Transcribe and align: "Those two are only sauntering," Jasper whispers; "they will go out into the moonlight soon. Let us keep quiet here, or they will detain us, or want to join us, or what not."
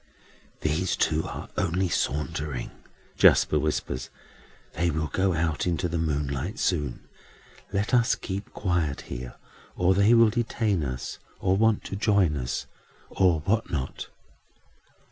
"Those 0.61 0.95
two 0.95 1.25
are 1.25 1.47
only 1.57 1.87
sauntering," 1.87 2.71
Jasper 3.17 3.59
whispers; 3.59 4.09
"they 4.73 4.89
will 4.89 5.09
go 5.13 5.35
out 5.35 5.67
into 5.67 5.87
the 5.87 5.99
moonlight 5.99 6.57
soon. 6.57 7.01
Let 7.71 7.93
us 7.93 8.15
keep 8.15 8.51
quiet 8.51 9.01
here, 9.01 9.35
or 9.75 9.93
they 9.93 10.15
will 10.15 10.31
detain 10.31 10.83
us, 10.83 11.19
or 11.39 11.55
want 11.55 11.83
to 11.83 11.95
join 11.95 12.35
us, 12.35 12.65
or 13.11 13.41
what 13.41 13.69
not." 13.69 14.07